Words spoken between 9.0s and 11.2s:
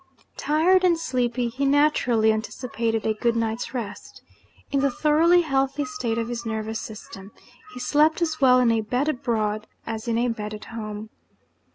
abroad as in a bed at home.